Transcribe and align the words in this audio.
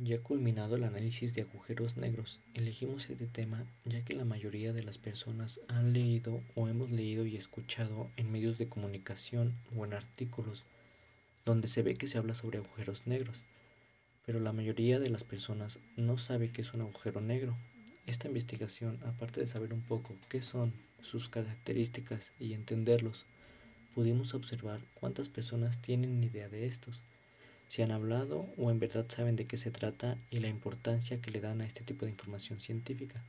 Ya 0.00 0.22
culminado 0.22 0.76
el 0.76 0.84
análisis 0.84 1.34
de 1.34 1.42
agujeros 1.42 1.96
negros, 1.96 2.40
elegimos 2.54 3.10
este 3.10 3.26
tema 3.26 3.66
ya 3.84 4.04
que 4.04 4.14
la 4.14 4.24
mayoría 4.24 4.72
de 4.72 4.84
las 4.84 4.96
personas 4.96 5.60
han 5.66 5.92
leído 5.92 6.40
o 6.54 6.68
hemos 6.68 6.92
leído 6.92 7.26
y 7.26 7.34
escuchado 7.34 8.08
en 8.16 8.30
medios 8.30 8.58
de 8.58 8.68
comunicación 8.68 9.58
o 9.76 9.84
en 9.84 9.94
artículos 9.94 10.66
donde 11.44 11.66
se 11.66 11.82
ve 11.82 11.94
que 11.94 12.06
se 12.06 12.16
habla 12.16 12.36
sobre 12.36 12.58
agujeros 12.58 13.08
negros, 13.08 13.44
pero 14.24 14.38
la 14.38 14.52
mayoría 14.52 15.00
de 15.00 15.10
las 15.10 15.24
personas 15.24 15.80
no 15.96 16.16
sabe 16.16 16.52
qué 16.52 16.60
es 16.60 16.72
un 16.74 16.82
agujero 16.82 17.20
negro. 17.20 17.58
Esta 18.06 18.28
investigación, 18.28 19.00
aparte 19.04 19.40
de 19.40 19.48
saber 19.48 19.74
un 19.74 19.82
poco 19.82 20.16
qué 20.28 20.42
son, 20.42 20.74
sus 21.02 21.28
características 21.28 22.32
y 22.38 22.52
entenderlos, 22.52 23.26
pudimos 23.96 24.34
observar 24.34 24.80
cuántas 24.94 25.28
personas 25.28 25.82
tienen 25.82 26.22
idea 26.22 26.48
de 26.48 26.66
estos 26.66 27.02
si 27.68 27.82
han 27.82 27.92
hablado 27.92 28.52
o 28.56 28.70
en 28.70 28.80
verdad 28.80 29.06
saben 29.08 29.36
de 29.36 29.46
qué 29.46 29.56
se 29.56 29.70
trata 29.70 30.16
y 30.30 30.40
la 30.40 30.48
importancia 30.48 31.20
que 31.20 31.30
le 31.30 31.40
dan 31.40 31.60
a 31.60 31.66
este 31.66 31.84
tipo 31.84 32.06
de 32.06 32.10
información 32.10 32.58
científica. 32.58 33.22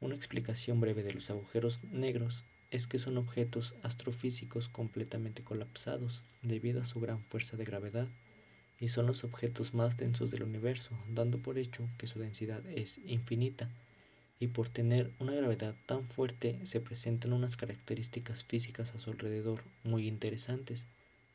Una 0.00 0.14
explicación 0.14 0.80
breve 0.80 1.02
de 1.02 1.12
los 1.12 1.28
agujeros 1.28 1.82
negros 1.84 2.44
es 2.70 2.86
que 2.86 2.98
son 2.98 3.18
objetos 3.18 3.74
astrofísicos 3.82 4.68
completamente 4.68 5.42
colapsados 5.42 6.22
debido 6.42 6.80
a 6.80 6.84
su 6.84 7.00
gran 7.00 7.24
fuerza 7.24 7.56
de 7.56 7.64
gravedad 7.64 8.08
y 8.78 8.88
son 8.88 9.06
los 9.06 9.24
objetos 9.24 9.74
más 9.74 9.96
densos 9.96 10.30
del 10.30 10.44
universo, 10.44 10.96
dando 11.08 11.38
por 11.40 11.58
hecho 11.58 11.88
que 11.98 12.06
su 12.06 12.20
densidad 12.20 12.64
es 12.66 12.98
infinita 13.06 13.68
y 14.38 14.48
por 14.48 14.68
tener 14.68 15.10
una 15.18 15.32
gravedad 15.32 15.74
tan 15.86 16.06
fuerte 16.06 16.60
se 16.64 16.80
presentan 16.80 17.32
unas 17.32 17.56
características 17.56 18.44
físicas 18.44 18.94
a 18.94 18.98
su 18.98 19.10
alrededor 19.10 19.64
muy 19.82 20.06
interesantes 20.06 20.86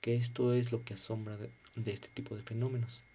que 0.04 0.16
esto 0.16 0.54
es 0.54 0.74
lo 0.74 0.84
que 0.84 0.96
asombra 0.96 1.38
de, 1.38 1.50
este 1.86 2.10
tipo 2.10 2.36
de 2.36 2.44
fenómenos. 2.44 3.06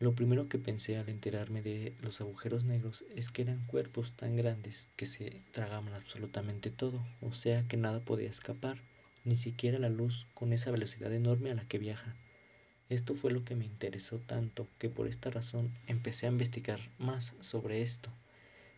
Lo 0.00 0.12
primero 0.16 0.48
que 0.48 0.58
pensé 0.58 0.98
al 0.98 1.08
enterarme 1.08 1.62
de 1.62 1.94
los 2.00 2.20
agujeros 2.20 2.64
negros 2.64 3.04
es 3.14 3.30
que 3.30 3.42
eran 3.42 3.64
cuerpos 3.66 4.14
tan 4.14 4.34
grandes 4.34 4.90
que 4.96 5.06
se 5.06 5.40
tragaban 5.52 5.94
absolutamente 5.94 6.72
todo, 6.72 7.06
o 7.20 7.32
sea 7.32 7.62
que 7.68 7.76
nada 7.76 8.00
podía 8.00 8.28
escapar, 8.28 8.82
ni 9.24 9.36
siquiera 9.36 9.78
la 9.78 9.88
luz 9.88 10.26
con 10.34 10.52
esa 10.52 10.72
velocidad 10.72 11.12
enorme 11.12 11.52
a 11.52 11.54
la 11.54 11.68
que 11.68 11.78
viaja. 11.78 12.16
Esto 12.88 13.14
fue 13.14 13.30
lo 13.30 13.44
que 13.44 13.54
me 13.54 13.64
interesó 13.64 14.18
tanto 14.18 14.66
que 14.78 14.88
por 14.88 15.06
esta 15.06 15.30
razón 15.30 15.70
empecé 15.86 16.26
a 16.26 16.30
investigar 16.30 16.80
más 16.98 17.36
sobre 17.38 17.82
esto. 17.82 18.10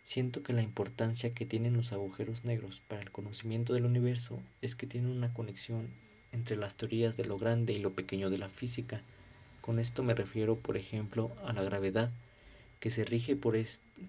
Siento 0.05 0.43
que 0.43 0.53
la 0.53 0.61
importancia 0.61 1.31
que 1.31 1.47
tienen 1.47 1.73
los 1.73 1.95
agujeros 1.95 2.45
negros 2.45 2.83
para 2.89 3.01
el 3.01 3.11
conocimiento 3.11 3.73
del 3.73 3.87
universo 3.87 4.39
es 4.61 4.75
que 4.75 4.87
tienen 4.87 5.11
una 5.11 5.33
conexión 5.33 5.89
entre 6.31 6.57
las 6.57 6.75
teorías 6.75 7.17
de 7.17 7.25
lo 7.25 7.39
grande 7.39 7.73
y 7.73 7.79
lo 7.79 7.95
pequeño 7.95 8.29
de 8.29 8.37
la 8.37 8.51
física. 8.51 9.01
Con 9.63 9.79
esto 9.79 10.03
me 10.03 10.15
refiero, 10.15 10.57
por 10.57 10.77
ejemplo, 10.77 11.35
a 11.47 11.55
la 11.55 11.63
gravedad, 11.63 12.13
que 12.81 12.91
se 12.91 13.07
rige 13.07 13.35
por, 13.35 13.57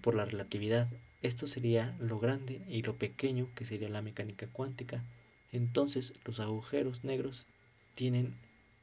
por 0.02 0.14
la 0.14 0.26
relatividad. 0.26 0.86
Esto 1.22 1.46
sería 1.46 1.96
lo 1.98 2.18
grande 2.18 2.60
y 2.68 2.82
lo 2.82 2.96
pequeño, 2.96 3.48
que 3.54 3.64
sería 3.64 3.88
la 3.88 4.02
mecánica 4.02 4.48
cuántica. 4.48 5.02
Entonces, 5.50 6.12
los 6.26 6.40
agujeros 6.40 7.04
negros 7.04 7.46
tienen, 7.94 8.34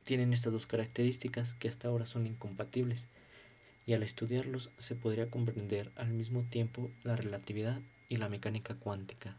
tienen 0.04 0.34
estas 0.34 0.52
dos 0.52 0.66
características 0.66 1.54
que 1.54 1.68
hasta 1.68 1.90
ahora 1.90 2.08
son 2.08 2.26
incompatibles 2.26 3.08
y 3.86 3.94
al 3.94 4.04
estudiarlos 4.04 4.72
se 4.78 4.96
podría 4.96 5.30
comprender 5.30 5.92
al 5.96 6.14
mismo 6.14 6.44
tiempo 6.44 6.92
la 7.04 7.16
relatividad 7.16 7.82
y 8.10 8.18
la 8.18 8.30
mecánica 8.30 8.76
cuántica. 8.76 9.38